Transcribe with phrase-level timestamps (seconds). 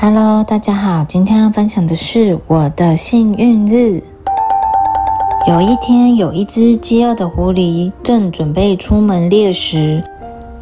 [0.00, 4.00] Hello，大家好，今天要分享的是我的幸运日。
[5.48, 10.00] 有一天，有一只饥饿的狐狸正准备出门猎食，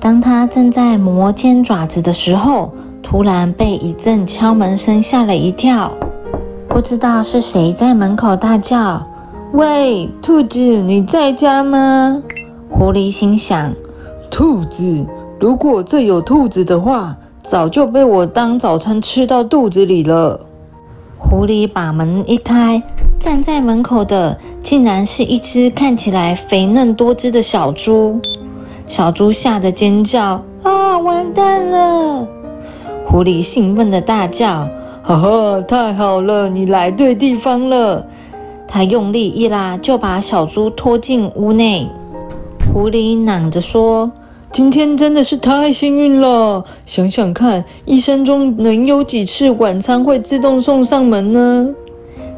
[0.01, 2.73] 当它正在磨尖爪子的时候，
[3.03, 5.93] 突然被一阵敲门声吓了一跳。
[6.67, 9.07] 不知道是谁在门口大叫
[9.53, 12.23] ：“喂，兔子，你在家吗？”
[12.73, 13.71] 狐狸心想
[14.31, 15.07] ：“兔子，
[15.39, 17.15] 如果这有兔子的话。”
[17.49, 20.41] 早就被我当早餐吃到肚子里了。
[21.17, 22.83] 狐狸把门一开，
[23.21, 28.21] 站在门口的竟然是一只看起来肥嫩多汁的小猪。
[28.89, 32.27] 小猪吓得尖叫：“啊，完蛋了！”
[33.07, 34.69] 狐狸兴奋的大叫
[35.05, 38.05] ：“哈哈，太好了，你来对地方了！”
[38.67, 41.89] 他用力一拉，就把小猪拖进屋内。
[42.75, 44.11] 狐狸嚷着说。
[44.53, 46.65] 今天真的是太幸运了！
[46.87, 51.69] 想想看，一生中能有几次晚餐会自动送上门呢？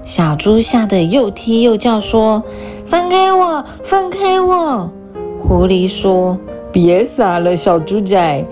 [0.03, 2.43] 小猪吓得又踢又叫，说
[2.87, 4.91] ：“放开我，放开我！”
[5.47, 6.37] 狐狸说
[6.73, 8.45] ：“别傻了，小猪仔，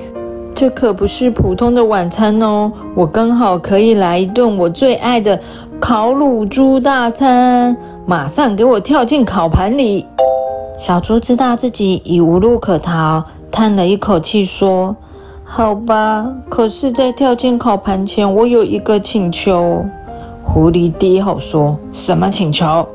[0.55, 5.41] 这可不是普通的晚餐哦，我刚好可以来一顿我最爱的
[5.81, 7.77] 烤乳猪大餐，
[8.07, 10.07] 马上给我跳进烤盘里。”
[10.79, 13.25] 小猪知道自己已无路可逃。
[13.57, 14.95] 叹了一口气，说
[15.43, 19.83] ：“好吧，可是，在跳进烤盘前，我有一个请求。”
[20.45, 22.87] 狐狸低吼说：“什么请求？”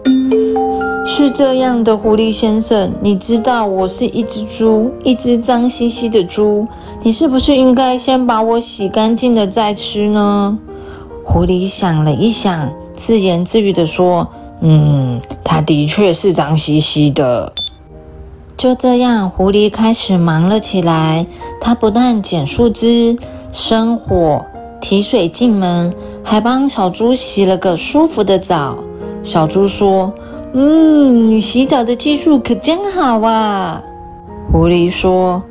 [1.03, 6.68] 是这样的，狐狸先生，你知道我是一只猪，一只脏兮兮的猪，
[7.02, 10.59] 你是不是应该先把我洗干净了再吃呢？
[11.25, 14.28] 狐狸想了一想，自言自语地说
[14.62, 17.52] ：“嗯，它的确是脏兮兮的。”
[18.62, 21.26] 就这样，狐狸开始忙了起来。
[21.59, 23.18] 它不但捡树枝、
[23.52, 24.45] 生火、
[24.80, 25.92] 提水进门，
[26.23, 28.78] 还帮小猪洗了个舒服的澡。
[29.23, 30.14] 小猪说
[30.53, 33.81] ：“嗯，你洗澡的技术可真好啊！”
[34.53, 35.41] 狐狸说：“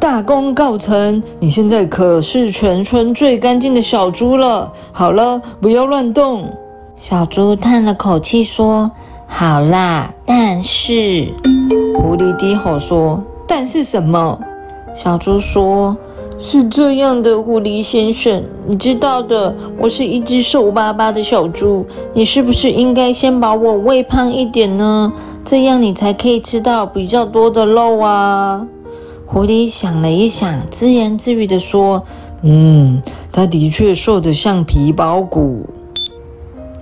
[0.00, 4.72] 大功告成，你现在可是全村最干净的小猪了。
[4.90, 6.50] 好了，不要乱动。”
[6.96, 8.90] 小猪叹了口气说
[9.36, 11.26] ：“好啦，但是……”
[11.92, 14.38] 狐狸低吼说：“但是什么？”
[14.94, 15.96] 小猪说
[16.38, 25.12] ：“是这样的，狐狸先生，你知道的，我是一只瘦巴巴的小猪，你是不是应该先把我喂胖一点呢？
[25.44, 28.64] 这样你才可以吃到比较多的肉啊。”
[29.26, 32.04] 狐狸想了一想，自言自语地说
[32.42, 33.02] ：“嗯，
[33.32, 35.66] 他的确瘦得像皮包骨。”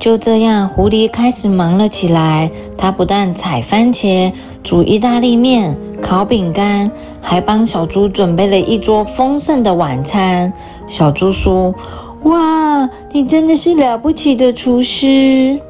[0.03, 2.51] 就这样，狐狸开始忙了起来。
[2.77, 4.33] 它不但采番茄、
[4.65, 6.91] 煮意大利面、烤饼干，
[7.21, 10.53] 还帮小猪准备了一桌丰盛的晚餐。
[10.89, 11.73] 小猪说
[12.27, 15.61] ：“哇，你真的是了不起的厨师！”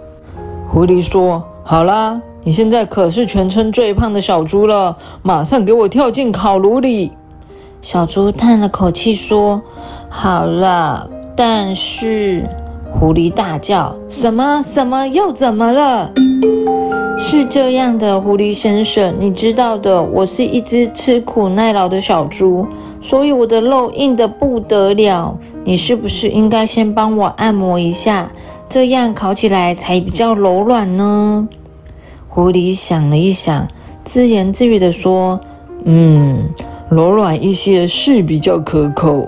[0.67, 7.13] 狐狸说：“好啦，你现在可是全村最胖的小猪了，马上给我跳进烤炉里。”
[7.83, 9.61] 小猪叹了口气说
[10.09, 11.07] ：“好啦，
[11.37, 12.49] 但是……”
[12.99, 14.63] 狐狸大叫：“什么？
[14.63, 15.07] 什么？
[15.09, 16.13] 又怎么了？”
[17.19, 22.67] 是这样的，狐狸先生，你知道的，我是一只吃苦耐劳的小猪，
[23.01, 25.37] 所以我的肉硬得不得了。
[25.65, 28.33] 你是不是应该先帮我按摩一下，
[28.69, 31.49] 这样烤起来才比较柔软呢？
[32.29, 33.69] 狐狸想了一想，
[34.05, 35.41] 自言自语地说
[35.85, 36.51] ：“嗯，
[36.89, 39.27] 柔软一些是比较可口。”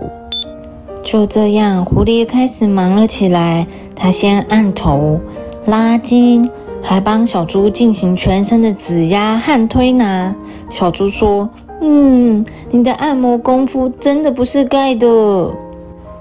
[1.05, 3.67] 就这样，狐狸开始忙了起来。
[3.95, 5.21] 它先按头、
[5.67, 6.51] 拉筋，
[6.83, 10.35] 还帮小猪进行全身的指压和推拿。
[10.71, 11.49] 小猪说
[11.83, 15.53] ：“嗯，你的按摩功夫真的不是盖的。”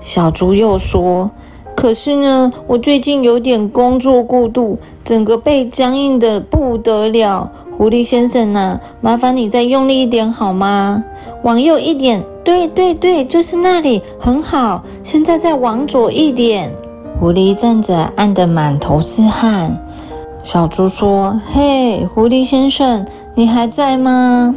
[0.02, 1.32] 小猪又说
[1.74, 7.50] ：“可是呢，我最近有点工作过度，整个背僵硬的不得了。
[7.76, 11.04] 狐狸先生呐，麻烦你再用力一点好吗？
[11.44, 14.84] 往右一点。”对对对，就是那里很好。
[15.02, 16.70] 现在再往左一点。
[17.20, 19.80] 狐狸站着，按得满头是汗。
[20.44, 23.06] 小猪说：“嘿，狐狸先生，
[23.36, 24.54] 你还在吗？”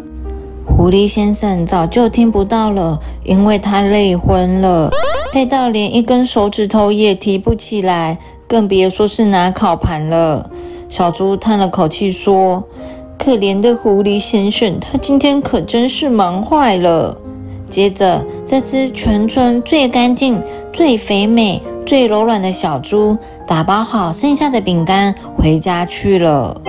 [0.67, 4.91] 狐狸先生早就听不到了，因为他累昏了，
[5.33, 8.19] 累到连一根手指头也提不起来，
[8.49, 10.50] 更别说是拿烤盘了。
[10.88, 12.65] 小猪叹了口气说
[13.19, 17.17] ：“可怜的狐狸先生，他今天可真是忙坏了。”
[17.69, 20.41] 接着，这只全村最干净、
[20.73, 26.61] 最肥美、最柔软的小猪打包好剩下的饼干回家去了。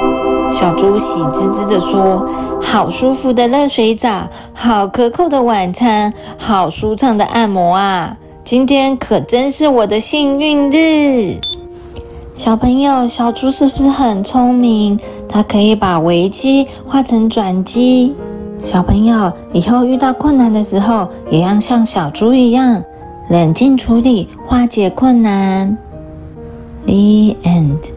[0.51, 2.25] 小猪喜滋滋地说
[2.59, 8.17] ：“好舒服的热水澡，好可口的晚餐，好舒畅的按摩啊！
[8.43, 11.56] 今天可真是我的幸运日。
[12.37, 14.97] 小朋友，小猪是不是很聪明？
[15.27, 18.13] 它可以把危机化成转机。
[18.59, 22.83] 小朋友，以后遇到困难的时候，也要像小猪一样，
[23.31, 25.75] 冷静处理，化解困难。
[26.85, 27.96] The end.